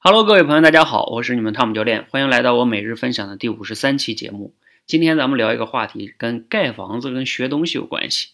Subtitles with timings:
[0.00, 4.54] Hello，各位朋友，大家好，我是你们汤姆教练，欢迎来到我每日分享的第五十三期节目。
[4.86, 8.28] 今天咱们聊一个话题，跟盖房子跟学东西有关系。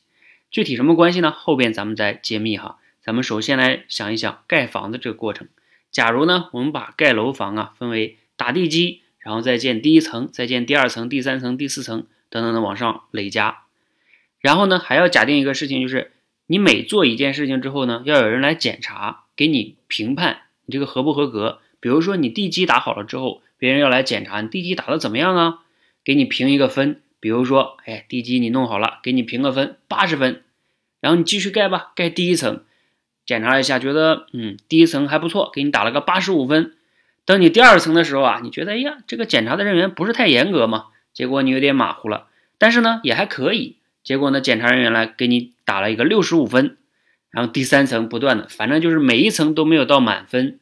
[0.50, 1.30] 具体什么关系呢？
[1.30, 2.76] 后边咱们再揭秘哈。
[3.02, 5.48] 咱们首先来想一想盖房子这个过程。
[5.90, 13.62] 假如呢，我们把盖楼房啊分为打地基，然后再建第一层，再建第二层、第三层、第四层等等的往上累加。
[14.38, 16.12] 然后呢，还要假定一个事情，就是
[16.46, 21.58] 你每做一件事情之后呢，要有人来检查，给你评判你这个合不合格。
[21.80, 25.58] 比如说你地基打好了之后，别人要来检查你地基打的怎么样啊，
[26.04, 27.00] 给你评一个分。
[27.20, 30.42] 比如说，哎，地基你弄好了，给你评个分，八十分。
[31.00, 32.62] 然后你继续盖吧，盖第一层，
[33.24, 36.74] 检查一下，觉得嗯，第一层还不错，给你打了个八十五分。
[37.24, 42.26] 等你第二层的时候啊，你觉得哎呀，这个检查的人员不是太严格嘛，结果你有点马虎了，
[42.58, 43.76] 但是呢也还可以。
[44.02, 46.76] 结果呢，检查人员来给你打了一个六十五分，
[47.34, 50.60] 然后第三层不断的，反正就是每一层都没有到满分，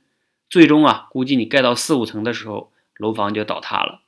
[0.49, 4.01] 最终啊，估计你盖到四五层的时候，楼房就倒塌了。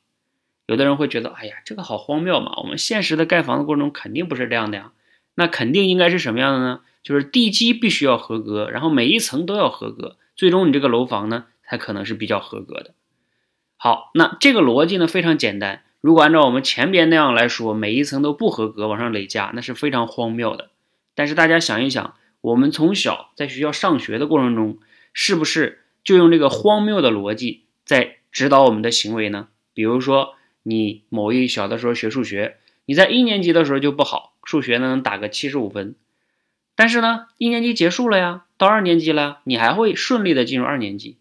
[0.66, 2.54] 有的人会觉得，哎呀，这个好荒谬嘛！
[2.56, 4.92] 我们现实的盖房子过程中肯定不是这样的呀，
[5.34, 6.80] 那肯定应该是什么样的呢？
[7.02, 12.94] 就是地基必须要合格，然后每一层都要合格，最终你这个楼房呢，才可能是比较合格的。
[13.76, 15.82] 好，那这个逻辑呢非常简单。
[16.00, 20.70] 如果按照我们前边那样来说，每一层都不合格，往上累加，那是非常荒谬的。
[21.14, 24.78] 但是大家想一想，我们从小在学校上学的过程中，
[25.14, 29.48] 是不是就用这个荒谬的逻辑在指导我们的行为呢？
[29.72, 35.94] 比如说，你某一小的时候学数学，你在一年级的时候就不好，数学呢能打个七十五分，
[36.74, 41.16] 但是呢，一年级结束了呀，到二年级了，你还会顺利的进入二年级。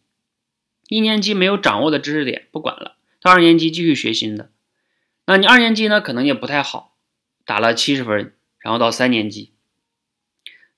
[0.90, 4.52] 一年级没有掌握的知识点不管了，到二年级继续学新的。
[5.26, 6.98] 那你二年级呢，可能也不太好，
[7.46, 9.53] 打了七十分，然后到三年级，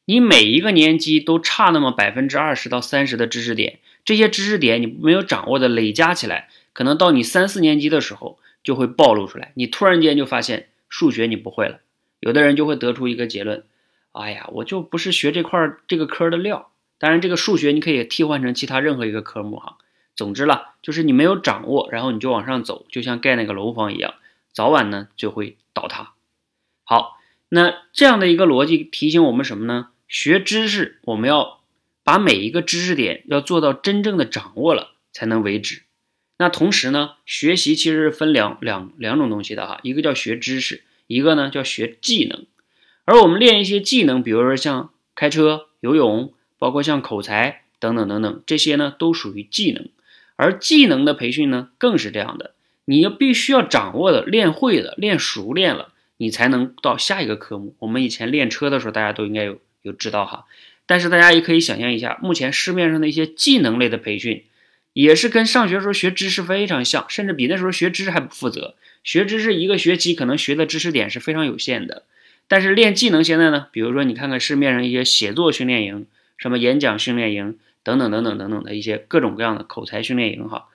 [0.06, 11.80] 你每一个年级都差那么百分之二十到三十的知识点，这些知识点你没有掌握的累加起来，可能到你三四年级的时候就会暴露出来，你突然间就发现数学你不会了，
[12.20, 13.64] 有的人就会得出一个结论，
[14.12, 16.72] 哎呀，我就不是学这块这个科的料。
[16.98, 19.78] 当然，这个数学你可以替换成其他任何一个科目哈。
[20.16, 24.14] 总之了，就是你没有掌握，然后你就往上走，就像盖那个楼房一样。
[24.54, 26.14] 早晚呢就会倒塌。
[26.86, 27.18] 好，
[27.50, 29.90] 那这样的一个逻辑提醒我们什么呢？
[30.08, 31.62] 学知识，我们要
[32.04, 35.84] 把每一个知识点要做到真正的掌握了才能为止。
[36.38, 42.46] 那同时呢，学习其实是分两两两种东西的哈，一个叫学知识，一个呢叫学技能。
[43.06, 49.88] 而我们练一些技能，比如说像开车、游泳，包括像口才等等等等，这些呢都属于技能。
[50.36, 52.54] 而技能的培训呢，更是这样的。
[52.84, 57.76] 你要必须要掌握的、练会的、练熟练了，你才能到下一个科目。
[57.80, 60.46] 我们以前练车的时候，大家都应该有就知道哈。
[60.86, 64.44] 但是大家也可以想象一下，目前市面上的一些技能类的培训，
[64.92, 68.76] 也是跟上学时候学知识非常像，甚至比那时候学知识还不负责。
[69.04, 72.04] 学知识一个学期可能学的知识点是非常有限的，
[72.48, 76.08] 但是练技能现在呢，比如说你看看市面上一些写作训练营、
[76.38, 80.68] 什么演讲训练营等等等等等等的一些各种各样的口才训练营哈，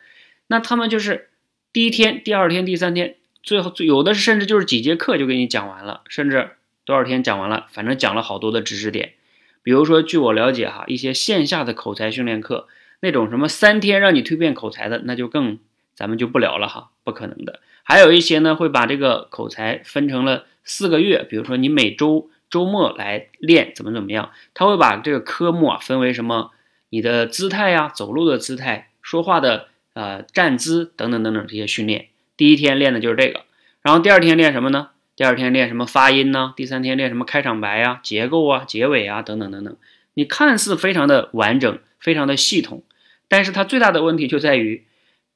[0.47, 1.27] 那他们就是。
[1.73, 6.51] 第一天、第二天、第三天，最后有的甚至就是几节课就给你讲完了，甚至
[6.91, 9.15] 多少天讲完了，反正讲了好多的知识点。
[9.63, 12.69] 比如说，据我了解哈，一些线下的口才训练课，
[13.01, 15.59] 那种什么三天让你蜕变口才的，那就更
[15.95, 17.61] 咱们就不聊了哈，不可能的。
[17.83, 26.51] 还有一些呢，会把这个口才分成了四个月，比如说你每周周末来练怎么怎么样，他会把这个科目啊分为什么，
[26.91, 29.69] 你的姿态呀，走路的姿态，说话的。
[29.93, 33.41] 呃，站姿等等等等这些训练，第一天练的就是这个，
[33.83, 34.91] 然后第二天练什么呢？
[35.21, 36.55] 第二天练什么发音呢？
[36.57, 39.77] 第三天练什么开场白啊、结构啊、结尾啊等等等等。
[40.15, 42.83] 你看似非常的完整，非常的系统，
[43.29, 44.87] 但是它最大的问题就在于，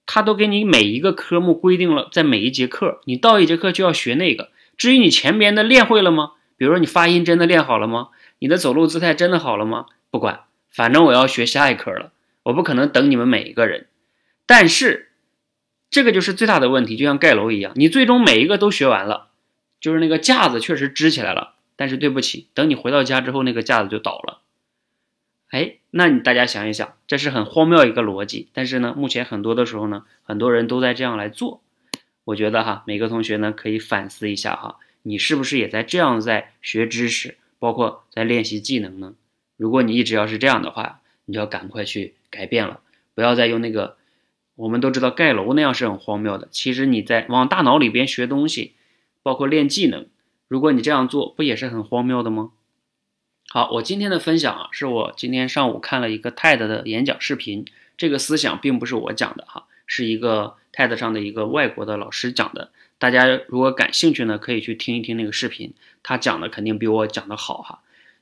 [0.06, 4.48] 它都给你每一个科目规定了，在每一节课，你到一节课就要学那个。
[4.78, 6.32] 至于你前边的练会了吗？
[6.56, 8.08] 比如说你发音真的练好了吗？
[8.38, 9.84] 你的走路姿态真的好了吗？
[10.10, 12.12] 不管，反正我要学下一科了，
[12.44, 13.88] 我不可能等你们每一个人。
[14.46, 15.10] 但是，
[15.90, 19.28] 这个就是最大的问题，就像盖楼一样，你最终每一个都学完了，
[19.84, 24.40] 就是那个架子确实支起来了，但是对不起，等你回到家之后，那个架子就倒了。
[25.50, 28.48] 哎，那你大家想一想，这是很荒谬一个逻辑。
[28.54, 31.60] 但是呢，目前很多的时候呢，很多人都在这样来做。
[32.24, 39.12] 我觉得哈，每个同学呢可以反思一下哈，你是不是也在这样在学知识，包括在练习技能呢？
[39.58, 42.80] 如果你一直要是这样的话，你就要赶快去改变了，
[43.14, 43.98] 不要再用那个。
[44.54, 46.48] 我们都知道盖楼那样是很荒谬的。
[46.50, 48.72] 其实你在往大脑里边学东西，
[49.24, 50.06] 包括练技能，
[50.46, 52.52] 如果你这样做，不也是很荒谬的吗？
[53.48, 57.64] 好，我今天的分享啊，是我今天上午看了一个 TED 的演讲视频，
[57.96, 62.70] 这个思想并不是我讲的哈，是一个 TED 上的一个外国的老师讲的。
[62.98, 65.72] 大家如果感兴趣呢，可以去听一听那个视频，
[66.02, 67.80] 他讲的肯定比我讲的好哈。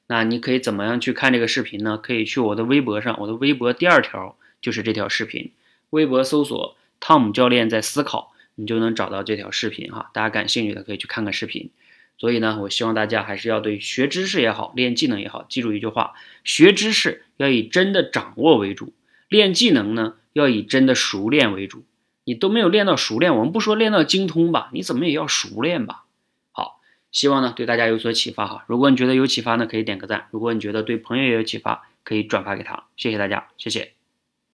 [0.08, 1.96] 那你可以怎么样去看这个视频呢？
[1.96, 5.52] 可以去我的微博上，我的微博第二条就是这条视频，
[5.90, 10.10] 微博搜索“汤姆教练在思考”，你就能找到这条视频哈。
[10.12, 11.70] 大家感兴趣的可以去看看视频。
[12.18, 16.12] 所以呢，我希望大家还是要对学知识也好，练技能也好，记住一句话：
[16.44, 18.92] 学知识要以真的掌握为主，
[19.28, 21.84] 练技能呢要以真的熟练为主。
[22.24, 26.04] 你都没有练到熟练，我们不说练到精通吧，你怎么也要熟练吧？
[26.52, 28.64] 好，希望呢对大家有所启发哈。
[28.68, 32.84] 如果你觉得有启发呢，可以点个赞；如果你觉得对朋友也有启发，可以转发给他。
[32.96, 34.01] 谢谢大家，谢谢。